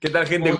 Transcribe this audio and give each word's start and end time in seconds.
¿Qué 0.00 0.08
tal, 0.08 0.26
gente? 0.26 0.50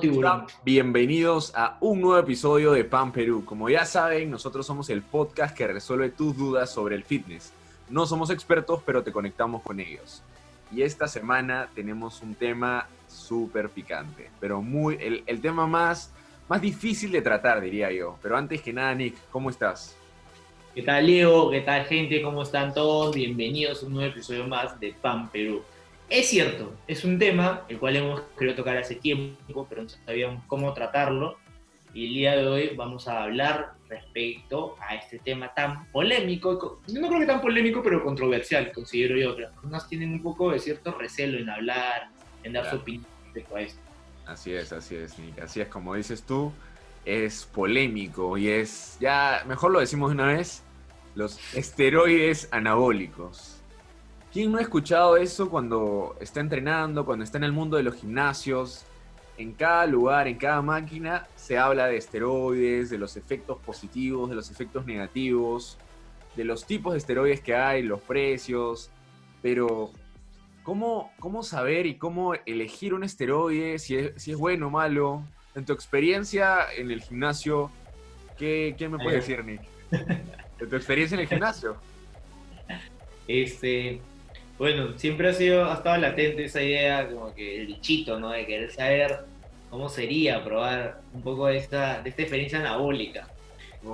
Bienvenidos 0.63 1.55
a 1.57 1.79
un 1.81 2.03
nuevo 2.03 2.19
episodio 2.19 2.73
de 2.73 2.85
Pan 2.85 3.11
Perú. 3.11 3.43
Como 3.47 3.71
ya 3.71 3.87
saben, 3.87 4.31
nosotros 4.31 4.67
somos 4.67 4.91
el 4.91 5.01
podcast 5.01 5.57
que 5.57 5.67
resuelve 5.67 6.11
tus 6.11 6.37
dudas 6.37 6.71
sobre 6.71 6.95
el 6.95 7.05
fitness. 7.05 7.55
No 7.89 8.05
somos 8.05 8.29
expertos, 8.29 8.83
pero 8.85 9.03
te 9.03 9.13
conectamos 9.13 9.63
con 9.63 9.81
ellos. 9.81 10.23
Y 10.71 10.83
esta 10.83 11.09
semana 11.09 11.71
tenemos 11.75 12.21
un 12.21 12.35
tema 12.35 12.87
súper 13.09 13.71
picante, 13.71 14.29
pero 14.41 14.61
muy 14.61 14.99
el, 15.01 15.23
el, 15.25 15.41
tema 15.41 15.67
más, 15.67 16.13
más 16.47 16.61
difícil 16.61 17.11
de 17.11 17.23
tratar, 17.23 17.63
diría 17.63 17.91
yo. 17.91 18.19
Pero 18.23 18.37
antes 18.37 18.61
que 18.61 18.75
nada, 18.75 18.95
Nick, 18.95 19.17
¿cómo 19.31 19.49
estás? 19.49 19.97
¿Qué 20.75 20.83
tal, 20.83 21.07
Leo? 21.07 21.49
¿Qué 21.49 21.63
tal, 21.63 21.87
gente? 21.87 22.21
¿Cómo 22.21 22.43
están 22.43 22.75
todos? 22.75 23.15
Bienvenidos 23.15 23.83
a 23.83 23.87
un 23.87 23.95
nuevo 23.95 24.11
episodio 24.11 24.47
más 24.47 24.79
de 24.79 24.93
Pan 25.01 25.31
Perú. 25.31 25.63
Es 26.11 26.29
cierto, 26.29 26.75
es 26.89 27.05
un 27.05 27.21
tema 27.21 27.65
el 27.69 27.79
cual 27.79 27.95
hemos 27.95 28.23
querido 28.37 28.57
tocar 28.57 28.77
hace 28.77 28.97
tiempo, 28.97 29.67
pero 29.69 29.85
no 29.85 29.89
sabíamos 29.89 30.43
cómo 30.49 30.75
tratarlo. 30.75 31.39
Y 31.95 32.07
el 32.09 32.15
día 32.15 32.37
de 32.37 32.49
hoy 32.49 32.77
vamos 32.77 33.07
a 33.07 33.23
hablar 33.23 33.75
respecto 33.89 34.75
a 34.81 34.97
este 34.97 35.21
tema 35.21 35.55
tan 35.55 35.87
polémico, 35.93 36.81
no 36.93 37.09
creo 37.09 37.21
que 37.21 37.27
tan 37.27 37.41
polémico, 37.41 37.81
pero 37.81 38.03
controversial, 38.03 38.73
considero 38.73 39.17
yo. 39.17 39.37
Que 39.37 39.43
las 39.43 39.53
personas 39.53 39.89
tienen 39.89 40.15
un 40.15 40.23
poco 40.23 40.51
de 40.51 40.59
cierto 40.59 40.91
recelo 40.99 41.39
en 41.39 41.49
hablar, 41.49 42.09
en 42.43 42.55
dar 42.55 42.69
su 42.69 42.77
opinión 42.77 43.07
respecto 43.27 43.55
a 43.55 43.61
esto. 43.61 43.81
Así 44.27 44.53
es, 44.53 44.73
así 44.73 44.97
es, 44.97 45.17
Nick. 45.17 45.39
Así 45.41 45.61
es, 45.61 45.69
como 45.69 45.95
dices 45.95 46.25
tú, 46.25 46.53
es 47.05 47.45
polémico 47.45 48.37
y 48.37 48.49
es, 48.49 48.97
ya, 49.01 49.45
mejor 49.47 49.71
lo 49.71 49.79
decimos 49.79 50.11
de 50.11 50.15
una 50.15 50.27
vez, 50.27 50.65
los 51.15 51.39
esteroides 51.55 52.49
anabólicos. 52.51 53.60
¿Quién 54.33 54.53
no 54.53 54.59
ha 54.59 54.61
escuchado 54.61 55.17
eso 55.17 55.51
cuando 55.51 56.17
está 56.21 56.39
entrenando, 56.39 57.05
cuando 57.05 57.25
está 57.25 57.39
en 57.39 57.45
el 57.45 57.53
mundo 57.53 57.77
de 57.77 57.83
los 57.83 57.97
gimnasios? 57.97 58.85
En 59.37 59.53
cada 59.53 59.87
lugar, 59.87 60.29
en 60.29 60.37
cada 60.37 60.63
máquina, 60.63 61.27
se 61.35 61.59
habla 61.59 61.87
de 61.87 61.97
esteroides, 61.97 62.91
de 62.91 62.99
los 62.99 63.17
efectos 63.17 63.59
positivos, 63.59 64.31
de 64.31 64.37
los 64.37 64.49
efectos 64.49 64.87
negativos, 64.87 65.79
de 66.37 66.45
los 66.45 66.65
tipos 66.65 66.93
de 66.93 66.99
esteroides 66.99 67.41
que 67.41 67.57
hay, 67.57 67.83
los 67.83 68.01
precios. 68.03 68.91
Pero, 69.43 69.91
¿cómo, 70.63 71.11
cómo 71.19 71.43
saber 71.43 71.87
y 71.87 71.97
cómo 71.97 72.35
elegir 72.47 72.95
un 72.95 73.03
esteroide, 73.03 73.81
si 73.81 73.97
es, 73.97 74.13
si 74.23 74.31
es 74.31 74.37
bueno 74.37 74.69
o 74.69 74.71
malo? 74.71 75.25
En 75.57 75.65
tu 75.65 75.73
experiencia 75.73 76.73
en 76.77 76.93
el 76.93 77.03
gimnasio, 77.03 77.73
¿qué, 78.39 78.77
qué 78.79 78.89
me 78.89 78.99
puedes 78.99 79.27
decir, 79.27 79.45
Nick? 79.45 79.63
¿De 80.61 80.67
tu 80.69 80.77
experiencia 80.77 81.17
en 81.17 81.23
el 81.23 81.27
gimnasio? 81.27 81.77
Este, 83.33 84.01
bueno, 84.61 84.99
siempre 84.99 85.31
ha 85.31 85.33
sido, 85.33 85.65
ha 85.65 85.73
estado 85.73 85.97
latente 85.97 86.45
esa 86.45 86.63
idea, 86.63 87.09
como 87.09 87.35
que 87.35 87.63
el 87.63 87.67
bichito, 87.69 88.21
¿no? 88.21 88.29
De 88.29 88.45
querer 88.45 88.71
saber 88.71 89.21
cómo 89.71 89.89
sería 89.89 90.45
probar 90.45 91.01
un 91.15 91.23
poco 91.23 91.47
de 91.47 91.57
esta, 91.57 92.03
de 92.03 92.11
esta 92.11 92.21
experiencia 92.21 92.61
anabólica. 92.61 93.27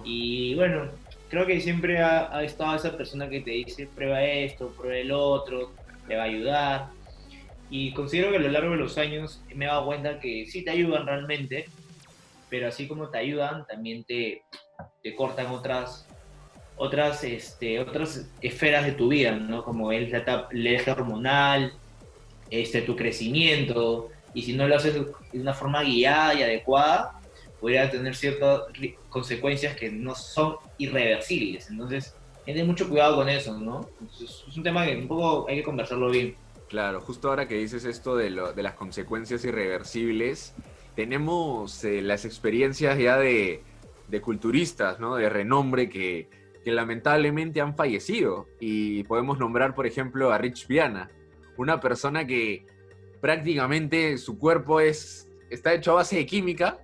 Y 0.04 0.56
bueno, 0.56 0.90
creo 1.28 1.46
que 1.46 1.60
siempre 1.60 2.00
ha, 2.02 2.42
estado 2.42 2.74
esa 2.74 2.96
persona 2.96 3.28
que 3.30 3.42
te 3.42 3.52
dice, 3.52 3.88
prueba 3.94 4.24
esto, 4.24 4.70
prueba 4.76 4.96
el 4.96 5.12
otro, 5.12 5.70
te 6.08 6.16
va 6.16 6.22
a 6.22 6.26
ayudar. 6.26 6.88
Y 7.70 7.92
considero 7.92 8.32
que 8.32 8.38
a 8.38 8.40
lo 8.40 8.48
largo 8.48 8.72
de 8.72 8.78
los 8.78 8.98
años 8.98 9.44
me 9.54 9.66
he 9.66 9.68
dado 9.68 9.86
cuenta 9.86 10.18
que 10.18 10.46
sí 10.46 10.64
te 10.64 10.72
ayudan 10.72 11.06
realmente, 11.06 11.66
pero 12.50 12.66
así 12.66 12.88
como 12.88 13.08
te 13.10 13.18
ayudan, 13.18 13.68
también 13.68 14.02
te, 14.02 14.42
te 15.00 15.14
cortan 15.14 15.46
otras, 15.46 16.08
otras, 16.76 17.24
este, 17.24 17.80
otras 17.80 18.28
esferas 18.40 18.84
de 18.84 18.92
tu 18.92 19.08
vida, 19.08 19.32
¿no? 19.32 19.64
Como 19.64 19.92
el, 19.92 20.14
el 20.50 20.66
eje 20.66 20.90
hormonal, 20.90 21.72
este, 22.50 22.82
tu 22.82 22.94
crecimiento, 22.94 24.10
y 24.34 24.42
si 24.42 24.52
no 24.54 24.68
lo 24.68 24.76
haces 24.76 24.94
de 24.94 25.40
una 25.40 25.54
forma 25.54 25.82
guiada 25.82 26.34
y 26.34 26.42
adecuada, 26.42 27.18
podría 27.60 27.90
tener 27.90 28.14
ciertas 28.14 28.62
consecuencias 29.08 29.74
que 29.76 29.90
no 29.90 30.14
son 30.14 30.56
irreversibles. 30.76 31.70
Entonces, 31.70 32.14
ten 32.44 32.66
mucho 32.66 32.88
cuidado 32.88 33.16
con 33.16 33.28
eso, 33.28 33.58
¿no? 33.58 33.88
es 34.22 34.56
un 34.56 34.62
tema 34.62 34.84
que 34.84 34.96
un 34.96 35.08
poco 35.08 35.48
hay 35.48 35.56
que 35.56 35.62
conversarlo 35.62 36.10
bien. 36.10 36.36
Claro, 36.68 37.00
justo 37.00 37.28
ahora 37.28 37.48
que 37.48 37.54
dices 37.54 37.84
esto 37.84 38.16
de, 38.16 38.30
lo, 38.30 38.52
de 38.52 38.62
las 38.62 38.74
consecuencias 38.74 39.44
irreversibles, 39.44 40.52
tenemos 40.94 41.82
eh, 41.84 42.02
las 42.02 42.24
experiencias 42.24 42.98
ya 42.98 43.16
de, 43.18 43.62
de 44.08 44.20
culturistas, 44.20 45.00
¿no? 45.00 45.16
De 45.16 45.28
renombre 45.28 45.88
que 45.88 46.28
que 46.66 46.72
lamentablemente 46.72 47.60
han 47.60 47.76
fallecido. 47.76 48.48
Y 48.58 49.04
podemos 49.04 49.38
nombrar, 49.38 49.76
por 49.76 49.86
ejemplo, 49.86 50.32
a 50.32 50.38
Rich 50.38 50.66
Piana, 50.66 51.08
una 51.56 51.78
persona 51.78 52.26
que 52.26 52.66
prácticamente 53.20 54.18
su 54.18 54.36
cuerpo 54.36 54.80
es, 54.80 55.30
está 55.48 55.72
hecho 55.72 55.92
a 55.92 55.94
base 55.94 56.16
de 56.16 56.26
química. 56.26 56.80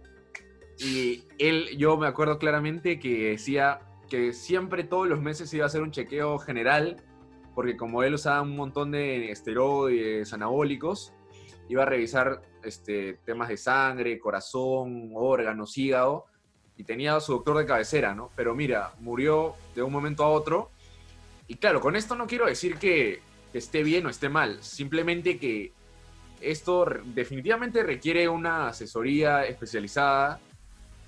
Y 0.78 1.25
él, 1.37 1.66
yo 1.76 1.97
me 1.97 2.06
acuerdo 2.06 2.38
claramente 2.38 3.00
que 3.00 3.31
decía 3.31 3.81
que 4.09 4.32
siempre 4.32 4.84
todos 4.84 5.09
los 5.09 5.20
meses 5.20 5.53
iba 5.53 5.65
a 5.65 5.66
hacer 5.66 5.82
un 5.82 5.91
chequeo 5.91 6.38
general, 6.38 7.03
porque 7.53 7.76
como 7.76 8.04
él 8.04 8.14
usaba 8.14 8.41
un 8.43 8.54
montón 8.54 8.93
de 8.93 9.32
esteroides 9.32 10.32
anabólicos, 10.32 11.12
iba 11.69 11.82
a 11.82 11.87
revisar 11.87 12.41
este, 12.62 13.14
temas 13.25 13.49
de 13.49 13.56
sangre, 13.56 14.20
corazón, 14.20 15.10
órganos, 15.12 15.76
hígado, 15.76 16.26
y 16.76 16.84
tenía 16.84 17.16
a 17.16 17.20
su 17.20 17.32
doctor 17.32 17.58
de 17.58 17.66
cabecera, 17.66 18.14
¿no? 18.14 18.30
Pero 18.36 18.54
mira, 18.54 18.92
murió 19.00 19.54
de 19.74 19.82
un 19.82 19.92
momento 19.92 20.24
a 20.24 20.28
otro. 20.28 20.70
Y 21.46 21.56
claro, 21.56 21.80
con 21.80 21.96
esto 21.96 22.14
no 22.14 22.26
quiero 22.26 22.46
decir 22.46 22.76
que, 22.76 23.20
esté 23.52 23.82
bien 23.82 24.06
o 24.06 24.08
esté 24.08 24.30
mal, 24.30 24.62
simplemente 24.62 25.38
que 25.38 25.72
esto 26.40 26.86
definitivamente 27.04 27.82
requiere 27.82 28.26
una 28.26 28.68
asesoría 28.68 29.44
especializada 29.44 30.40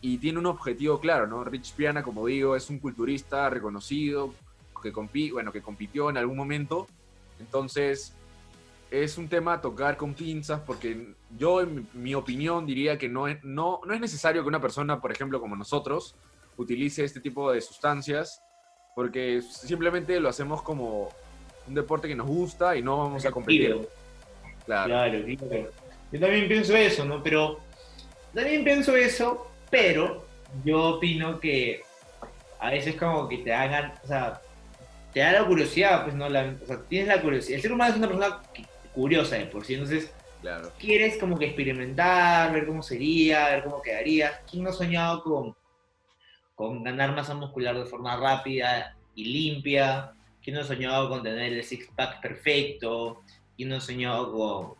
y 0.02 0.18
tiene 0.18 0.40
un 0.40 0.46
objetivo 0.46 1.00
claro, 1.00 1.26
¿no? 1.26 1.42
Rich 1.42 1.72
Piana, 1.72 2.02
como 2.02 2.26
digo, 2.26 2.54
es 2.54 2.68
un 2.68 2.78
culturista 2.78 3.48
reconocido 3.48 4.34
que, 4.82 4.90
bueno, 5.30 5.50
que 5.50 5.62
compitió 5.62 6.10
en 6.10 6.18
algún 6.18 6.36
momento. 6.36 6.86
Entonces, 7.40 8.14
es 8.90 9.18
un 9.18 9.28
tema 9.28 9.54
a 9.54 9.60
tocar 9.60 9.96
con 9.96 10.14
pinzas 10.14 10.60
porque 10.60 11.14
yo, 11.36 11.60
en 11.60 11.88
mi 11.92 12.14
opinión, 12.14 12.66
diría 12.66 12.98
que 12.98 13.08
no 13.08 13.28
es, 13.28 13.42
no, 13.42 13.80
no 13.84 13.94
es 13.94 14.00
necesario 14.00 14.42
que 14.42 14.48
una 14.48 14.60
persona, 14.60 15.00
por 15.00 15.12
ejemplo, 15.12 15.40
como 15.40 15.56
nosotros, 15.56 16.16
utilice 16.56 17.04
este 17.04 17.20
tipo 17.20 17.50
de 17.50 17.60
sustancias 17.60 18.42
porque 18.94 19.42
simplemente 19.42 20.20
lo 20.20 20.28
hacemos 20.28 20.62
como 20.62 21.08
un 21.66 21.74
deporte 21.74 22.08
que 22.08 22.14
nos 22.14 22.26
gusta 22.26 22.76
y 22.76 22.82
no 22.82 22.98
vamos 22.98 23.26
a 23.26 23.30
competir. 23.30 23.88
Claro. 24.64 24.86
claro, 24.86 25.18
Yo 26.12 26.20
también 26.20 26.48
pienso 26.48 26.76
eso, 26.76 27.04
¿no? 27.04 27.22
Pero 27.22 27.58
también 28.32 28.64
pienso 28.64 28.96
eso, 28.96 29.50
pero 29.70 30.24
yo 30.64 30.96
opino 30.96 31.40
que 31.40 31.82
a 32.60 32.70
veces 32.70 32.94
como 32.96 33.28
que 33.28 33.38
te 33.38 33.52
hagan, 33.52 33.92
o 34.02 34.06
sea, 34.06 34.40
te 35.12 35.20
da 35.20 35.32
la 35.32 35.46
curiosidad, 35.46 36.04
pues 36.04 36.14
no, 36.14 36.28
la, 36.28 36.54
o 36.62 36.66
sea, 36.66 36.80
tienes 36.88 37.08
la 37.08 37.20
curiosidad. 37.20 37.56
El 37.56 37.62
ser 37.62 37.72
humano 37.72 37.92
es 37.92 37.98
una 37.98 38.08
persona 38.08 38.42
curiosa 38.94 39.36
de 39.36 39.46
por 39.46 39.64
sí. 39.64 39.74
Entonces, 39.74 40.12
claro. 40.40 40.72
quieres 40.78 41.18
como 41.18 41.38
que 41.38 41.46
experimentar, 41.46 42.52
ver 42.52 42.66
cómo 42.66 42.82
sería, 42.82 43.50
ver 43.50 43.64
cómo 43.64 43.82
quedaría. 43.82 44.40
¿Quién 44.50 44.64
no 44.64 44.70
ha 44.70 44.72
soñado 44.72 45.22
con, 45.22 45.56
con 46.54 46.82
ganar 46.82 47.14
masa 47.14 47.34
muscular 47.34 47.76
de 47.76 47.86
forma 47.86 48.16
rápida 48.16 48.96
y 49.14 49.24
limpia? 49.24 50.12
¿Quién 50.42 50.56
no 50.56 50.62
ha 50.62 50.64
soñado 50.64 51.08
con 51.08 51.22
tener 51.22 51.52
el 51.52 51.64
six-pack 51.64 52.20
perfecto? 52.20 53.22
¿Quién 53.56 53.70
no 53.70 53.76
ha 53.76 53.80
soñado 53.80 54.32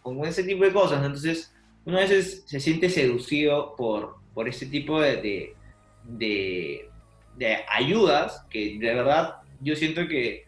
con, 0.03 0.17
con, 0.17 0.27
ese 0.27 0.45
tipo 0.45 0.65
de 0.65 0.73
cosas? 0.73 1.05
Entonces, 1.05 1.55
uno 1.85 1.99
a 1.99 2.03
veces 2.03 2.45
se 2.47 2.61
siente 2.61 2.89
seducido 2.89 3.75
por, 3.77 4.17
por 4.35 4.49
ese 4.49 4.67
tipo 4.67 5.01
de, 5.01 5.17
de, 5.17 5.57
de, 6.05 6.91
de 7.37 7.59
ayudas 7.69 8.45
que 8.51 8.79
de 8.79 8.95
verdad 8.95 9.37
yo 9.61 9.77
siento 9.77 10.07
que 10.07 10.45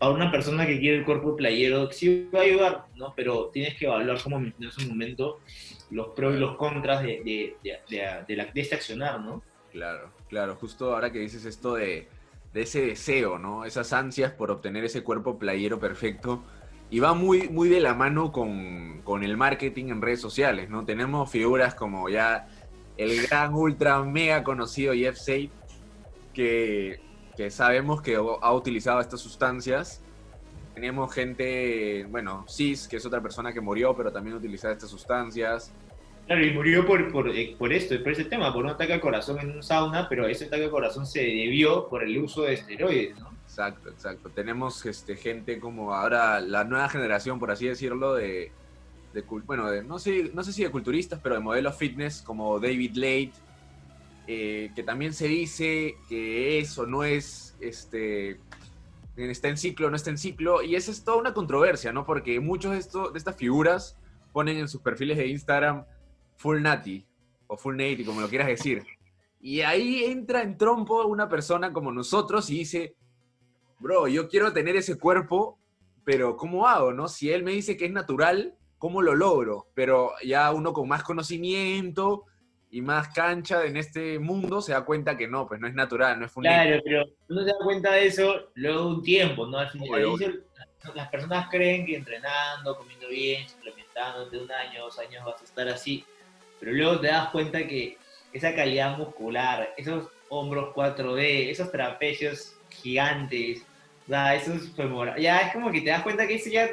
a 0.00 0.10
una 0.10 0.30
persona 0.30 0.66
que 0.66 0.78
quiere 0.78 0.98
el 0.98 1.04
cuerpo 1.04 1.34
playero 1.34 1.90
sí 1.90 2.28
va 2.32 2.40
a 2.40 2.42
ayudar, 2.42 2.84
¿no? 2.94 3.12
Pero 3.16 3.50
tienes 3.52 3.76
que 3.76 3.86
evaluar, 3.86 4.22
como 4.22 4.38
en 4.38 4.54
ese 4.60 4.86
momento, 4.86 5.40
los 5.90 6.08
pros 6.08 6.36
y 6.36 6.38
los 6.38 6.56
contras 6.56 7.02
de, 7.02 7.56
de, 7.62 7.80
de, 7.88 8.24
de, 8.26 8.60
este 8.60 8.76
accionar, 8.76 9.20
¿no? 9.20 9.42
Claro, 9.72 10.10
claro. 10.28 10.54
Justo 10.56 10.94
ahora 10.94 11.10
que 11.10 11.18
dices 11.18 11.44
esto 11.44 11.74
de, 11.74 12.08
ese 12.54 12.86
deseo, 12.86 13.38
¿no? 13.38 13.64
Esas 13.64 13.92
ansias 13.92 14.32
por 14.32 14.50
obtener 14.50 14.84
ese 14.84 15.02
cuerpo 15.02 15.38
playero 15.38 15.78
perfecto. 15.80 16.42
Y 16.90 17.00
va 17.00 17.12
muy, 17.12 17.48
muy 17.48 17.68
de 17.68 17.80
la 17.80 17.94
mano 17.94 18.32
con, 18.32 19.02
con 19.02 19.22
el 19.22 19.36
marketing 19.36 19.86
en 19.86 20.00
redes 20.00 20.20
sociales, 20.20 20.70
¿no? 20.70 20.84
Tenemos 20.84 21.30
figuras 21.30 21.74
como 21.74 22.08
ya 22.08 22.48
el 22.96 23.26
gran, 23.26 23.54
ultra, 23.54 24.02
mega 24.02 24.42
conocido 24.42 24.94
Jeff 24.94 25.16
Said, 25.16 25.50
que 26.32 27.00
que 27.38 27.52
sabemos 27.52 28.02
que 28.02 28.16
ha 28.16 28.52
utilizado 28.52 29.00
estas 29.00 29.20
sustancias. 29.20 30.02
Tenemos 30.74 31.14
gente, 31.14 32.04
bueno, 32.10 32.44
Cis, 32.48 32.88
que 32.88 32.96
es 32.96 33.06
otra 33.06 33.22
persona 33.22 33.52
que 33.52 33.60
murió, 33.60 33.96
pero 33.96 34.10
también 34.10 34.34
utilizaba 34.34 34.74
estas 34.74 34.90
sustancias. 34.90 35.72
Claro, 36.26 36.44
y 36.44 36.50
murió 36.50 36.84
por, 36.84 37.12
por, 37.12 37.28
eh, 37.28 37.54
por, 37.56 37.72
esto, 37.72 37.94
por 38.02 38.10
ese 38.10 38.24
tema, 38.24 38.52
por 38.52 38.64
un 38.64 38.72
ataque 38.72 38.92
al 38.92 39.00
corazón 39.00 39.38
en 39.38 39.52
un 39.52 39.62
sauna, 39.62 40.08
pero 40.08 40.26
ese 40.26 40.46
ataque 40.46 40.64
al 40.64 40.70
corazón 40.70 41.06
se 41.06 41.20
debió 41.20 41.88
por 41.88 42.02
el 42.02 42.18
uso 42.18 42.42
de 42.42 42.54
esteroides, 42.54 43.16
¿no? 43.20 43.30
Exacto, 43.44 43.88
exacto. 43.88 44.30
Tenemos 44.30 44.84
este, 44.84 45.14
gente 45.14 45.60
como 45.60 45.94
ahora, 45.94 46.40
la 46.40 46.64
nueva 46.64 46.88
generación, 46.88 47.38
por 47.38 47.52
así 47.52 47.68
decirlo, 47.68 48.14
de, 48.14 48.50
de 49.14 49.22
bueno, 49.46 49.70
no, 49.82 50.00
sé, 50.00 50.32
no 50.34 50.42
sé 50.42 50.52
si 50.52 50.64
de 50.64 50.70
culturistas, 50.70 51.20
pero 51.22 51.36
de 51.36 51.40
modelos 51.40 51.76
fitness 51.76 52.20
como 52.20 52.58
David 52.58 52.96
Late, 52.96 53.32
eh, 54.30 54.72
que 54.74 54.82
también 54.82 55.14
se 55.14 55.26
dice 55.26 55.96
que 56.06 56.58
eso 56.58 56.84
no 56.84 57.02
es, 57.02 57.56
este, 57.60 58.38
está 59.16 59.48
en 59.48 59.56
ciclo, 59.56 59.88
no 59.88 59.96
está 59.96 60.10
en 60.10 60.18
ciclo, 60.18 60.62
y 60.62 60.76
esa 60.76 60.90
es 60.90 61.02
toda 61.02 61.16
una 61.16 61.32
controversia, 61.32 61.94
¿no? 61.94 62.04
Porque 62.04 62.38
muchos 62.38 62.72
de, 62.72 62.78
esto, 62.78 63.10
de 63.10 63.16
estas 63.16 63.36
figuras 63.36 63.96
ponen 64.34 64.58
en 64.58 64.68
sus 64.68 64.82
perfiles 64.82 65.16
de 65.16 65.28
Instagram 65.28 65.86
full 66.36 66.60
natty, 66.60 67.06
o 67.46 67.56
full 67.56 67.74
nati, 67.74 68.04
como 68.04 68.20
lo 68.20 68.28
quieras 68.28 68.48
decir. 68.48 68.84
Y 69.40 69.62
ahí 69.62 70.04
entra 70.04 70.42
en 70.42 70.58
trompo 70.58 71.06
una 71.06 71.30
persona 71.30 71.72
como 71.72 71.90
nosotros 71.90 72.50
y 72.50 72.58
dice, 72.58 72.96
bro, 73.78 74.08
yo 74.08 74.28
quiero 74.28 74.52
tener 74.52 74.76
ese 74.76 74.98
cuerpo, 74.98 75.58
pero 76.04 76.36
¿cómo 76.36 76.68
hago, 76.68 76.92
no? 76.92 77.08
Si 77.08 77.30
él 77.30 77.44
me 77.44 77.52
dice 77.52 77.78
que 77.78 77.86
es 77.86 77.92
natural, 77.92 78.58
¿cómo 78.76 79.00
lo 79.00 79.14
logro? 79.14 79.68
Pero 79.72 80.12
ya 80.22 80.52
uno 80.52 80.74
con 80.74 80.86
más 80.86 81.02
conocimiento 81.02 82.26
y 82.70 82.80
más 82.82 83.08
cancha 83.08 83.64
en 83.64 83.76
este 83.76 84.18
mundo 84.18 84.60
se 84.60 84.72
da 84.72 84.84
cuenta 84.84 85.16
que 85.16 85.26
no, 85.26 85.46
pues 85.46 85.60
no 85.60 85.68
es 85.68 85.74
natural, 85.74 86.18
no 86.18 86.26
es 86.26 86.32
Claro, 86.32 86.80
pero 86.84 87.04
uno 87.28 87.40
se 87.40 87.46
da 87.46 87.58
cuenta 87.62 87.92
de 87.92 88.06
eso 88.06 88.50
luego 88.54 88.80
de 88.80 88.86
un 88.86 89.02
tiempo, 89.02 89.46
¿no? 89.46 89.58
Al 89.58 89.70
final, 89.70 90.44
las 90.94 91.08
personas 91.08 91.48
creen 91.50 91.86
que 91.86 91.96
entrenando, 91.96 92.76
comiendo 92.76 93.08
bien, 93.08 93.48
suplementando, 93.48 94.28
de 94.30 94.38
un 94.38 94.52
año, 94.52 94.84
dos 94.84 94.98
años 94.98 95.24
vas 95.24 95.40
a 95.40 95.44
estar 95.44 95.68
así, 95.68 96.04
pero 96.60 96.72
luego 96.72 97.00
te 97.00 97.08
das 97.08 97.30
cuenta 97.30 97.66
que 97.66 97.96
esa 98.32 98.54
calidad 98.54 98.96
muscular, 98.96 99.74
esos 99.76 100.08
hombros 100.28 100.74
4D, 100.74 101.50
esos 101.50 101.70
trapecios 101.70 102.54
gigantes, 102.70 103.64
esos 104.36 104.70
femorales, 104.70 105.22
ya 105.22 105.40
es 105.40 105.52
como 105.52 105.70
que 105.70 105.80
te 105.80 105.90
das 105.90 106.02
cuenta 106.02 106.26
que 106.26 106.36
eso 106.36 106.50
ya 106.50 106.68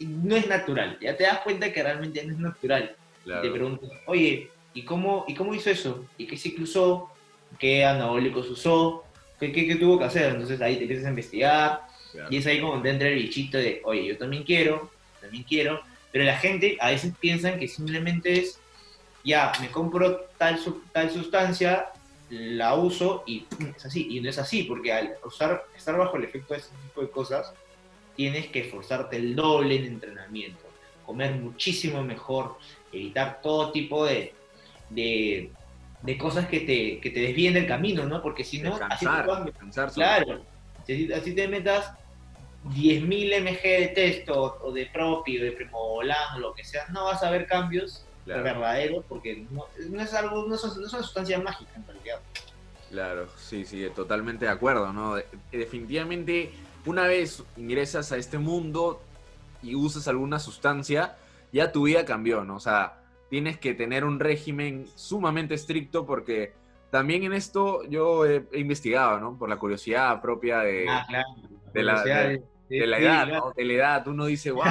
no 0.00 0.36
es 0.36 0.46
natural, 0.48 0.98
ya 1.00 1.16
te 1.16 1.24
das 1.24 1.40
cuenta 1.40 1.72
que 1.72 1.82
realmente 1.82 2.24
no 2.24 2.32
es 2.32 2.38
natural. 2.38 2.96
te 3.24 3.50
preguntas, 3.50 3.90
oye, 4.06 4.50
¿y 4.74 4.82
cómo, 4.84 5.24
¿y 5.28 5.34
cómo 5.34 5.54
hizo 5.54 5.70
eso? 5.70 6.04
¿Y 6.18 6.26
qué 6.26 6.36
ciclo 6.36 6.64
usó? 6.64 7.10
¿Qué 7.58 7.84
anabólicos 7.84 8.48
usó? 8.48 9.04
¿Qué, 9.38 9.52
qué, 9.52 9.76
tuvo 9.76 9.98
que 9.98 10.04
hacer? 10.04 10.32
Entonces 10.32 10.60
ahí 10.60 10.76
te 10.76 10.82
empiezas 10.82 11.06
a 11.06 11.10
investigar 11.10 11.82
y 12.30 12.36
es 12.36 12.46
ahí 12.46 12.60
como 12.60 12.80
te 12.80 12.90
entra 12.90 13.08
el 13.08 13.14
bichito 13.14 13.58
de, 13.58 13.80
oye, 13.84 14.06
yo 14.06 14.18
también 14.18 14.44
quiero, 14.44 14.90
también 15.20 15.44
quiero, 15.44 15.80
pero 16.10 16.24
la 16.24 16.36
gente 16.36 16.76
a 16.80 16.90
veces 16.90 17.12
piensan 17.18 17.58
que 17.58 17.66
simplemente 17.68 18.38
es 18.38 18.60
ya, 19.24 19.52
me 19.60 19.70
compro 19.70 20.22
tal, 20.36 20.58
tal 20.92 21.10
sustancia, 21.10 21.88
la 22.28 22.74
uso 22.74 23.22
y 23.26 23.46
es 23.76 23.84
así. 23.84 24.08
Y 24.10 24.20
no 24.20 24.28
es 24.28 24.38
así, 24.38 24.64
porque 24.64 24.92
al 24.92 25.14
usar, 25.24 25.66
estar 25.76 25.96
bajo 25.96 26.16
el 26.16 26.24
efecto 26.24 26.54
de 26.54 26.60
ese 26.60 26.70
tipo 26.82 27.02
de 27.02 27.10
cosas, 27.10 27.52
tienes 28.16 28.48
que 28.48 28.60
esforzarte 28.60 29.16
el 29.16 29.36
doble 29.36 29.76
en 29.76 29.84
entrenamiento, 29.84 30.64
comer 31.06 31.34
muchísimo 31.34 32.02
mejor, 32.02 32.56
evitar 32.92 33.40
todo 33.42 33.72
tipo 33.72 34.04
de, 34.04 34.34
de, 34.94 35.50
cosas 36.18 36.46
que 36.48 36.60
te, 36.60 37.00
que 37.00 37.10
te 37.10 37.20
desvíen 37.20 37.54
del 37.54 37.66
camino, 37.66 38.04
¿no? 38.04 38.22
Porque 38.22 38.44
si 38.44 38.60
no, 38.60 38.78
así 38.88 39.06
te 39.06 39.90
Claro, 39.94 40.44
si 40.86 41.12
así 41.12 41.34
te 41.34 41.48
metas 41.48 41.92
10.000 42.64 43.40
mg 43.40 43.62
de 43.62 43.88
testo 43.88 44.58
o 44.62 44.72
de 44.72 44.86
propi 44.86 45.38
o 45.38 45.44
de 45.44 45.52
primobolan 45.52 46.36
o 46.36 46.38
lo 46.38 46.54
que 46.54 46.64
sea, 46.64 46.86
no 46.90 47.04
vas 47.04 47.22
a 47.22 47.30
ver 47.30 47.46
cambios 47.46 48.04
verdadero, 48.24 49.02
porque 49.08 49.46
no, 49.50 49.66
es 50.00 50.14
algo, 50.14 50.46
no 50.46 50.54
es, 50.54 50.64
una 50.64 50.88
sustancia 50.88 51.40
mágica 51.40 51.72
en 51.76 51.86
realidad. 51.86 52.20
Claro, 52.90 53.28
sí, 53.36 53.64
sí, 53.64 53.84
totalmente 53.94 54.44
de 54.44 54.50
acuerdo, 54.50 54.92
¿no? 54.92 55.16
Definitivamente, 55.50 56.52
una 56.84 57.06
vez 57.06 57.42
ingresas 57.56 58.12
a 58.12 58.16
este 58.16 58.38
mundo 58.38 59.00
y 59.62 59.74
usas 59.74 60.06
alguna 60.08 60.38
sustancia, 60.38 61.16
ya 61.52 61.72
tu 61.72 61.84
vida 61.84 62.04
cambió, 62.04 62.44
¿no? 62.44 62.56
O 62.56 62.60
sea, 62.60 63.01
tienes 63.32 63.56
que 63.56 63.72
tener 63.72 64.04
un 64.04 64.20
régimen 64.20 64.84
sumamente 64.94 65.54
estricto 65.54 66.04
porque 66.04 66.52
también 66.90 67.22
en 67.22 67.32
esto 67.32 67.82
yo 67.88 68.26
he, 68.26 68.44
investigado, 68.52 69.18
¿no? 69.20 69.38
Por 69.38 69.48
la 69.48 69.56
curiosidad 69.56 70.20
propia 70.20 70.58
de, 70.60 70.86
ah, 70.86 71.06
de, 71.72 71.82
la, 71.82 72.02
de, 72.02 72.86
la 72.86 72.98
edad, 72.98 73.26
¿no? 73.26 73.52
De 73.56 73.64
la 73.64 73.72
edad, 73.72 74.06
uno 74.06 74.26
dice, 74.26 74.50
wow, 74.52 74.64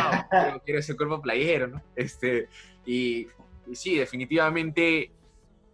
quiero, 0.64 0.80
ese 0.80 0.96
cuerpo 0.96 1.20
playero, 1.20 1.70
¿no? 1.70 1.82
Este, 1.96 2.50
y 2.86 3.28
y 3.66 3.76
sí, 3.76 3.96
definitivamente 3.96 5.12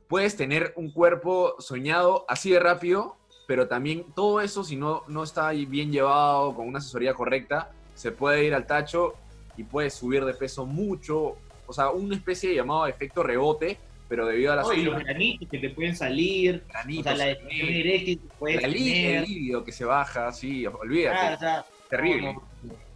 puedes 0.08 0.36
tener 0.38 0.72
un 0.76 0.92
cuerpo 0.92 1.56
soñado 1.60 2.26
así 2.28 2.52
de 2.52 2.60
rápido, 2.60 3.18
pero 3.48 3.68
también 3.68 4.06
todo 4.16 4.40
eso, 4.40 4.64
si 4.64 4.76
no, 4.76 5.04
no 5.08 5.24
está 5.24 5.50
bien 5.50 5.92
llevado, 5.92 6.56
con 6.56 6.68
una 6.68 6.80
asesoría 6.80 7.14
correcta, 7.14 7.72
se 7.96 8.12
puede 8.12 8.46
ir 8.46 8.54
al 8.54 8.68
tacho 8.68 9.16
y 9.58 9.64
puedes 9.64 9.96
subir 9.96 10.26
de 10.26 10.34
peso 10.34 10.66
mucho. 10.66 11.38
O 11.68 11.74
sea, 11.74 11.90
una 11.92 12.16
especie 12.16 12.56
llamado 12.56 12.88
efecto 12.88 13.22
rebote, 13.22 13.78
pero 14.08 14.26
debido 14.26 14.54
a 14.54 14.56
las... 14.58 14.66
Oh, 14.66 14.74
los 14.74 15.00
granitos 15.00 15.50
que 15.50 15.60
te 15.60 15.70
pueden 15.70 15.96
salir, 15.96 16.64
granitos, 16.68 17.12
o 17.12 17.16
sea, 17.16 17.18
la 17.18 17.26
definición 17.26 17.68
directa 17.68 18.36
puedes 18.40 18.64
El 18.64 18.72
líquido 18.72 19.64
que 19.64 19.72
se 19.72 19.86
baja, 19.86 20.32
sí, 20.32 20.66
olvídate. 20.66 21.46
Ah, 21.46 21.66
terrible. 21.90 22.38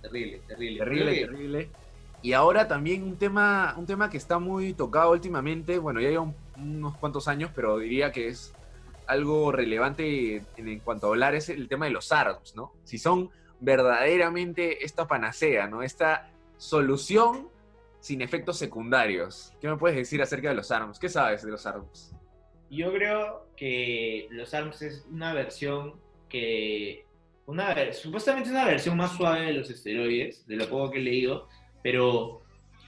terrible, 0.02 0.42
terrible. 0.48 0.80
Terrible, 0.80 1.16
terrible. 1.26 1.70
Y 2.24 2.34
ahora 2.34 2.68
también 2.68 3.04
un 3.04 3.18
tema, 3.18 3.74
un 3.78 3.86
tema 3.86 4.10
que 4.10 4.18
está 4.18 4.38
muy 4.38 4.74
tocado 4.74 5.12
últimamente, 5.12 5.80
bueno, 5.80 6.00
ya 6.00 6.10
lleva 6.10 6.32
unos 6.56 6.98
cuantos 6.98 7.28
años, 7.28 7.52
pero 7.54 7.80
diría 7.80 8.12
que 8.12 8.28
es 8.28 8.54
algo 9.08 9.52
relevante 9.52 10.44
en, 10.56 10.80
cuanto 10.80 11.08
a 11.08 11.10
hablar, 11.10 11.36
es 11.36 11.50
el 11.50 11.68
tema 11.68 11.86
de 11.86 11.92
los 11.92 12.12
ARMS, 12.12 12.56
¿no? 12.56 12.72
Si 12.84 12.98
son 12.98 13.32
verdaderamente 13.60 14.86
esta 14.86 15.08
panacea, 15.08 15.68
¿no? 15.68 15.82
Esta 15.82 16.30
solución 16.58 17.50
sin 18.02 18.22
efectos 18.22 18.58
secundarios. 18.58 19.54
¿Qué 19.62 19.70
me 19.70 19.78
puedes 19.78 19.96
decir 19.96 20.22
acerca 20.22 20.50
de 20.50 20.56
los 20.56 20.72
ARMS? 20.72 21.00
¿Qué 21.00 21.08
sabes 21.08 21.44
de 21.44 21.52
los 21.52 21.66
ARMS? 21.66 22.14
Yo 22.70 22.92
creo 22.92 23.48
que 23.56 24.28
los 24.32 24.54
ARMS 24.54 24.82
es 24.82 25.06
una 25.10 25.34
versión 25.34 25.94
que... 26.28 27.06
Una, 27.46 27.76
supuestamente 27.94 28.50
una 28.50 28.66
versión 28.66 28.98
más 28.98 29.16
suave 29.16 29.48
de 29.48 29.54
los 29.54 29.70
esteroides, 29.70 30.46
de 30.48 30.56
lo 30.56 30.70
poco 30.70 30.92
que 30.92 31.00
he 31.00 31.04
leído, 31.04 31.48
pero 31.84 32.42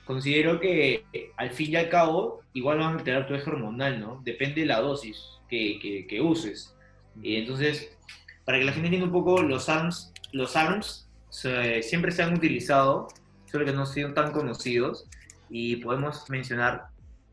considero 0.05 0.59
que 0.59 1.03
al 1.37 1.51
fin 1.51 1.71
y 1.71 1.75
al 1.75 1.89
cabo 1.89 2.41
igual 2.53 2.79
van 2.79 2.93
a 2.93 2.97
alterar 2.99 3.27
tu 3.27 3.35
eje 3.35 3.49
hormonal, 3.49 3.99
¿no? 3.99 4.21
Depende 4.23 4.61
de 4.61 4.67
la 4.67 4.79
dosis 4.79 5.23
que, 5.49 6.05
que, 6.07 6.21
uses. 6.21 6.75
Y 7.21 7.35
entonces, 7.35 7.97
para 8.45 8.57
que 8.57 8.65
la 8.65 8.71
gente 8.71 8.87
entienda 8.87 9.07
un 9.07 9.13
poco, 9.13 9.41
los 9.41 9.69
ARMS, 9.69 10.13
los 10.31 10.55
ARMS 10.55 11.09
siempre 11.29 12.11
se 12.11 12.23
han 12.23 12.33
utilizado, 12.33 13.07
solo 13.53 13.63
que 13.63 13.71
no 13.71 13.85
sido 13.85 14.13
tan 14.13 14.33
conocidos, 14.33 15.07
y 15.49 15.77
podemos 15.77 16.29
mencionar 16.29 16.87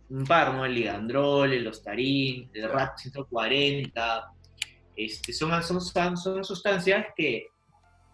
un 0.09 0.25
par, 0.25 0.55
¿no? 0.55 0.65
El 0.65 0.75
ligandrol, 0.75 1.53
el 1.53 1.67
ostarín, 1.67 2.49
el 2.55 2.71
RAT 2.71 2.99
140, 2.99 4.33
este, 4.95 5.33
son, 5.33 5.63
son, 5.65 6.17
son 6.17 6.45
sustancias 6.45 7.07
que 7.17 7.49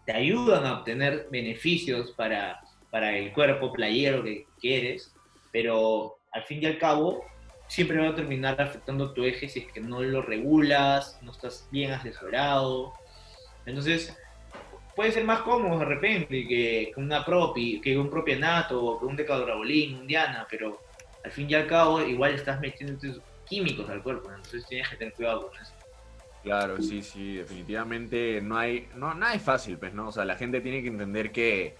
te 0.07 0.13
ayudan 0.13 0.65
a 0.65 0.79
obtener 0.79 1.27
beneficios 1.29 2.11
para 2.11 2.59
para 2.89 3.17
el 3.17 3.33
cuerpo 3.33 3.71
playero 3.71 4.23
que 4.23 4.47
quieres, 4.59 5.13
pero 5.51 6.17
al 6.31 6.43
fin 6.43 6.63
y 6.63 6.65
al 6.65 6.77
cabo 6.77 7.23
siempre 7.67 7.97
va 7.99 8.09
a 8.09 8.15
terminar 8.15 8.61
afectando 8.61 9.13
tu 9.13 9.23
eje 9.23 9.49
si 9.49 9.59
es 9.59 9.71
que 9.71 9.81
no 9.81 10.01
lo 10.01 10.21
regulas, 10.21 11.19
no 11.21 11.31
estás 11.31 11.67
bien 11.71 11.91
asesorado. 11.91 12.93
Entonces, 13.65 14.17
puede 14.97 15.13
ser 15.13 15.23
más 15.23 15.41
cómodo 15.41 15.79
de 15.79 15.85
repente 15.85 16.45
que, 16.45 16.91
una 16.97 17.23
propi, 17.23 17.79
que 17.79 17.97
un 17.97 18.09
propianato, 18.09 18.83
o 18.83 18.99
que 18.99 19.05
un 19.05 19.15
decadorabolín, 19.15 19.99
un 19.99 20.07
diana, 20.07 20.45
pero 20.49 20.81
al 21.23 21.31
fin 21.31 21.49
y 21.49 21.53
al 21.53 21.67
cabo 21.67 22.01
igual 22.01 22.33
estás 22.33 22.59
metiendo 22.59 22.99
químicos 23.45 23.89
al 23.89 24.03
cuerpo, 24.03 24.29
entonces 24.29 24.65
tienes 24.67 24.89
que 24.89 24.97
tener 24.97 25.13
cuidado 25.13 25.47
con 25.47 25.61
eso. 25.61 25.71
Claro, 26.43 26.81
sí, 26.81 27.01
sí, 27.01 27.35
definitivamente 27.35 28.41
no 28.41 28.57
hay, 28.57 28.89
no, 28.95 29.13
nada 29.13 29.33
es 29.33 29.41
fácil, 29.41 29.77
pues, 29.77 29.93
¿no? 29.93 30.09
O 30.09 30.11
sea, 30.11 30.25
la 30.25 30.35
gente 30.35 30.59
tiene 30.61 30.81
que 30.81 30.89
entender 30.89 31.31
que 31.31 31.75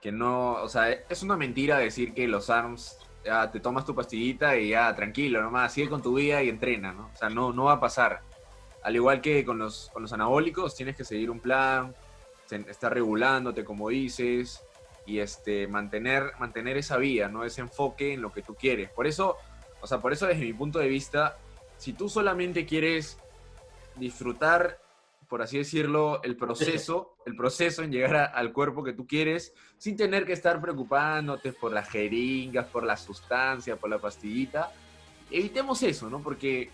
que 0.00 0.12
no, 0.12 0.52
o 0.52 0.68
sea, 0.68 0.90
es 0.90 1.22
una 1.22 1.36
mentira 1.36 1.78
decir 1.78 2.14
que 2.14 2.28
los 2.28 2.50
ARMS, 2.50 2.98
ya 3.24 3.50
te 3.50 3.60
tomas 3.60 3.84
tu 3.84 3.94
pastillita 3.94 4.56
y 4.56 4.70
ya, 4.70 4.94
tranquilo, 4.94 5.42
nomás, 5.42 5.72
sigue 5.72 5.88
con 5.88 6.02
tu 6.02 6.14
vida 6.14 6.42
y 6.42 6.48
entrena, 6.48 6.92
¿no? 6.92 7.10
O 7.12 7.16
sea, 7.16 7.28
no, 7.28 7.52
no 7.52 7.64
va 7.64 7.74
a 7.74 7.80
pasar. 7.80 8.20
Al 8.82 8.94
igual 8.94 9.20
que 9.20 9.44
con 9.44 9.58
los, 9.58 9.90
con 9.92 10.02
los 10.02 10.12
anabólicos, 10.12 10.76
tienes 10.76 10.96
que 10.96 11.04
seguir 11.04 11.30
un 11.30 11.40
plan, 11.40 11.94
estar 12.50 12.92
regulándote, 12.92 13.64
como 13.64 13.88
dices, 13.88 14.62
y 15.06 15.20
este, 15.20 15.66
mantener, 15.68 16.32
mantener 16.38 16.76
esa 16.76 16.96
vía, 16.96 17.28
¿no? 17.28 17.44
Ese 17.44 17.60
enfoque 17.60 18.14
en 18.14 18.22
lo 18.22 18.32
que 18.32 18.42
tú 18.42 18.54
quieres. 18.54 18.90
Por 18.90 19.06
eso, 19.06 19.36
o 19.80 19.86
sea, 19.86 20.00
por 20.00 20.12
eso 20.12 20.26
desde 20.26 20.44
mi 20.44 20.52
punto 20.52 20.78
de 20.78 20.88
vista, 20.88 21.38
si 21.76 21.92
tú 21.92 22.08
solamente 22.08 22.66
quieres 22.66 23.18
disfrutar 23.96 24.78
por 25.28 25.42
así 25.42 25.58
decirlo, 25.58 26.22
el 26.22 26.36
proceso, 26.36 27.14
el 27.26 27.36
proceso 27.36 27.82
en 27.82 27.92
llegar 27.92 28.32
al 28.34 28.52
cuerpo 28.52 28.82
que 28.82 28.94
tú 28.94 29.06
quieres, 29.06 29.54
sin 29.76 29.96
tener 29.96 30.24
que 30.24 30.32
estar 30.32 30.60
preocupándote 30.60 31.52
por 31.52 31.72
las 31.72 31.88
jeringas, 31.88 32.66
por 32.66 32.84
la 32.84 32.96
sustancia, 32.96 33.76
por 33.76 33.90
la 33.90 33.98
pastillita. 33.98 34.72
Evitemos 35.30 35.82
eso, 35.82 36.08
¿no? 36.08 36.20
Porque 36.20 36.70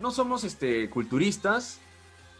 no 0.00 0.10
somos 0.10 0.42
este, 0.42 0.90
culturistas 0.90 1.80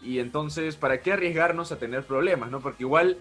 y 0.03 0.19
entonces, 0.19 0.75
¿para 0.75 1.01
qué 1.01 1.13
arriesgarnos 1.13 1.71
a 1.71 1.79
tener 1.79 2.05
problemas, 2.05 2.51
no? 2.51 2.59
Porque 2.59 2.83
igual 2.83 3.17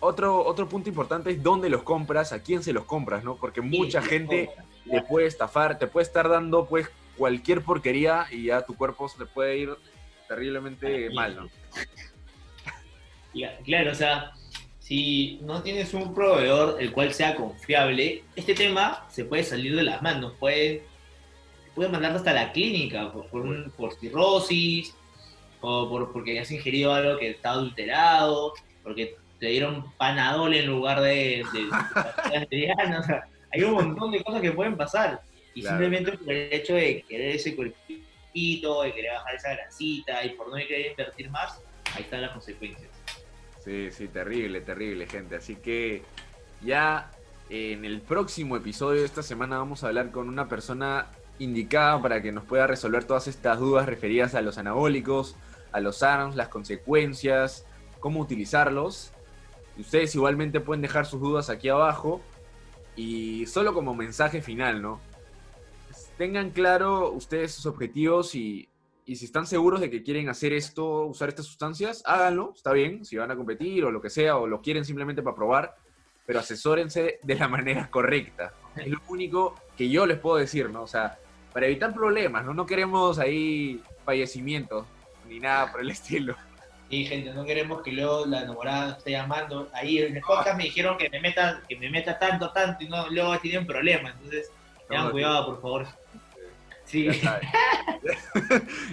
otro, 0.00 0.44
otro 0.44 0.68
punto 0.68 0.88
importante 0.88 1.30
es 1.30 1.42
dónde 1.42 1.68
los 1.68 1.82
compras, 1.82 2.32
a 2.32 2.42
quién 2.42 2.62
se 2.62 2.72
los 2.72 2.84
compras, 2.84 3.24
¿no? 3.24 3.36
Porque 3.36 3.60
mucha 3.60 4.00
gente 4.02 4.50
te 4.90 5.02
puede 5.02 5.26
estafar, 5.26 5.78
te 5.78 5.86
puede 5.86 6.04
estar 6.04 6.28
dando 6.28 6.66
pues 6.66 6.88
cualquier 7.16 7.62
porquería 7.62 8.26
y 8.30 8.44
ya 8.44 8.62
tu 8.62 8.74
cuerpo 8.74 9.08
se 9.08 9.18
te 9.18 9.26
puede 9.26 9.58
ir 9.58 9.70
terriblemente 10.28 11.10
mal, 11.10 11.36
¿no? 11.36 11.48
Claro, 13.64 13.90
o 13.90 13.94
sea, 13.96 14.32
si 14.78 15.40
no 15.42 15.62
tienes 15.62 15.92
un 15.92 16.14
proveedor 16.14 16.76
el 16.80 16.92
cual 16.92 17.12
sea 17.12 17.34
confiable, 17.34 18.22
este 18.36 18.54
tema 18.54 19.06
se 19.10 19.24
puede 19.24 19.42
salir 19.42 19.74
de 19.74 19.82
las 19.82 20.02
manos, 20.02 20.34
puede, 20.38 20.84
puede 21.74 21.88
mandarte 21.88 22.18
hasta 22.18 22.32
la 22.32 22.52
clínica 22.52 23.10
por, 23.12 23.26
por, 23.72 23.94
cirrosis, 23.94 24.94
o 25.66 25.88
por, 25.88 26.12
porque 26.12 26.38
has 26.38 26.50
ingerido 26.50 26.92
algo 26.92 27.18
que 27.18 27.30
está 27.30 27.52
adulterado, 27.52 28.52
porque 28.82 29.16
te 29.40 29.46
dieron 29.46 29.90
panadol 29.96 30.52
en 30.52 30.66
lugar 30.66 31.00
de, 31.00 31.42
de, 32.50 32.74
hay 33.52 33.62
un 33.62 33.72
montón 33.72 34.12
de 34.12 34.22
cosas 34.22 34.42
que 34.42 34.52
pueden 34.52 34.76
pasar. 34.76 35.22
Y 35.54 35.62
simplemente 35.62 36.12
por 36.18 36.32
el 36.32 36.52
hecho 36.52 36.74
de 36.74 37.02
querer 37.08 37.36
ese 37.36 37.56
cuerpito, 37.56 38.82
de 38.82 38.92
querer 38.92 39.12
bajar 39.12 39.34
esa 39.36 39.54
grasita 39.54 40.24
y 40.24 40.30
por 40.30 40.48
no 40.48 40.56
querer 40.56 40.90
invertir 40.90 41.30
más, 41.30 41.62
ahí 41.94 42.02
están 42.02 42.20
las 42.22 42.32
consecuencias. 42.32 42.90
Sí, 43.64 43.90
sí, 43.90 44.08
terrible, 44.08 44.60
terrible, 44.60 45.06
gente. 45.06 45.36
Así 45.36 45.56
que 45.56 46.02
ya 46.60 47.10
en 47.48 47.84
el 47.84 48.02
próximo 48.02 48.56
episodio 48.56 49.00
de 49.00 49.06
esta 49.06 49.22
semana 49.22 49.58
vamos 49.58 49.82
a 49.82 49.86
hablar 49.86 50.10
con 50.10 50.28
una 50.28 50.48
persona 50.48 51.06
indicada 51.38 52.02
para 52.02 52.20
que 52.20 52.32
nos 52.32 52.44
pueda 52.44 52.66
resolver 52.66 53.04
todas 53.04 53.28
estas 53.28 53.58
dudas 53.58 53.86
referidas 53.86 54.34
a 54.34 54.42
los 54.42 54.58
anabólicos, 54.58 55.36
a 55.74 55.80
los 55.80 56.04
ARMS, 56.04 56.36
las 56.36 56.48
consecuencias, 56.48 57.66
cómo 57.98 58.20
utilizarlos. 58.20 59.12
Ustedes 59.76 60.14
igualmente 60.14 60.60
pueden 60.60 60.80
dejar 60.80 61.04
sus 61.04 61.20
dudas 61.20 61.50
aquí 61.50 61.68
abajo. 61.68 62.22
Y 62.94 63.44
solo 63.46 63.74
como 63.74 63.92
mensaje 63.92 64.40
final, 64.40 64.80
¿no? 64.80 65.00
Tengan 66.16 66.50
claro 66.50 67.10
ustedes 67.10 67.54
sus 67.54 67.66
objetivos 67.66 68.36
y, 68.36 68.68
si 69.04 69.24
están 69.24 69.48
seguros 69.48 69.80
de 69.80 69.90
que 69.90 70.04
quieren 70.04 70.28
hacer 70.28 70.52
esto, 70.52 71.06
usar 71.06 71.28
estas 71.28 71.46
sustancias, 71.46 72.04
háganlo, 72.06 72.52
está 72.54 72.72
bien, 72.72 73.04
si 73.04 73.16
van 73.16 73.32
a 73.32 73.36
competir 73.36 73.84
o 73.84 73.90
lo 73.90 74.00
que 74.00 74.10
sea, 74.10 74.36
o 74.36 74.46
lo 74.46 74.62
quieren 74.62 74.84
simplemente 74.84 75.22
para 75.22 75.34
probar, 75.34 75.74
pero 76.24 76.38
asesórense 76.38 77.18
de 77.20 77.34
la 77.34 77.48
manera 77.56 77.90
correcta. 77.90 78.54
Es 78.76 78.86
lo 78.86 79.00
único 79.08 79.56
que 79.76 79.88
yo 79.90 80.06
les 80.06 80.20
puedo 80.20 80.36
decir, 80.36 80.70
¿no? 80.70 80.82
O 80.84 80.86
sea, 80.86 81.18
para 81.52 81.66
evitar 81.66 81.92
problemas, 81.92 82.44
¿no? 82.44 82.54
No 82.54 82.64
queremos 82.64 83.18
ahí 83.18 83.82
fallecimientos 84.04 84.86
ni 85.28 85.40
nada 85.40 85.70
por 85.70 85.80
el 85.80 85.90
estilo. 85.90 86.36
Y 86.90 87.06
gente, 87.06 87.32
no 87.32 87.44
queremos 87.44 87.82
que 87.82 87.92
luego 87.92 88.26
la 88.26 88.42
enamorada 88.42 88.96
esté 88.98 89.12
llamando. 89.12 89.68
Ahí 89.72 89.98
en 89.98 90.16
el 90.16 90.22
podcast 90.22 90.56
me 90.56 90.64
dijeron 90.64 90.98
que 90.98 91.08
me 91.08 91.20
meta, 91.20 91.62
que 91.68 91.76
me 91.76 91.90
meta 91.90 92.18
tanto, 92.18 92.52
tanto, 92.52 92.84
y 92.84 92.88
no, 92.88 93.08
luego 93.08 93.38
tienen 93.38 93.66
problemas. 93.66 94.14
Entonces, 94.14 94.52
tengan 94.88 95.10
cuidado, 95.10 95.46
por 95.46 95.62
favor. 95.62 95.86
Sí. 96.84 97.08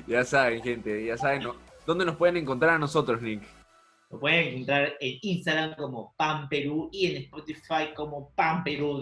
Ya 0.07 0.23
saben. 0.23 0.61
gente, 0.63 1.05
ya 1.05 1.17
saben. 1.17 1.43
¿Dónde 1.85 2.05
nos 2.05 2.15
pueden 2.15 2.38
encontrar 2.38 2.75
a 2.75 2.79
nosotros, 2.79 3.21
Nick? 3.21 3.41
Nos 4.09 4.19
pueden 4.19 4.47
encontrar 4.47 4.93
en 5.00 5.19
Instagram 5.21 5.75
como 5.75 6.13
Pan 6.17 6.47
Perú 6.47 6.89
y 6.91 7.07
en 7.07 7.23
Spotify 7.23 7.93
como 7.95 8.31
Pan 8.31 8.63
Perú 8.63 9.01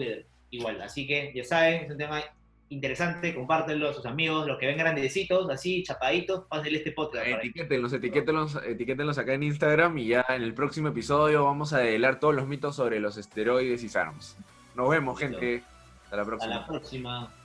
igual. 0.50 0.82
Así 0.82 1.06
que 1.06 1.32
ya 1.34 1.44
saben, 1.44 1.84
es 1.84 1.90
un 1.90 1.98
tema 1.98 2.22
interesante, 2.70 3.34
compártenlo 3.34 3.90
a 3.90 3.92
sus 3.92 4.06
amigos, 4.06 4.46
los 4.46 4.58
que 4.58 4.66
ven 4.66 4.78
grandecitos, 4.78 5.50
así, 5.50 5.82
chapaditos, 5.82 6.44
pásenle 6.48 6.78
este 6.78 6.92
podcast. 6.92 7.26
Etiquétenlos, 7.26 7.92
etiquétenlos, 7.92 8.56
etiquétenlos 8.64 9.18
acá 9.18 9.34
en 9.34 9.42
Instagram 9.42 9.98
y 9.98 10.08
ya 10.08 10.24
en 10.28 10.42
el 10.42 10.54
próximo 10.54 10.88
episodio 10.88 11.44
vamos 11.44 11.72
a 11.72 11.78
develar 11.78 12.20
todos 12.20 12.34
los 12.34 12.46
mitos 12.46 12.76
sobre 12.76 13.00
los 13.00 13.16
esteroides 13.18 13.82
y 13.82 13.88
SARMs. 13.88 14.36
Nos 14.76 14.88
vemos, 14.88 15.18
gente. 15.18 15.62
Hasta 16.04 16.16
la 16.16 16.24
próxima. 16.24 16.54
Hasta 16.54 16.60
la 16.60 16.66
próxima. 16.66 17.39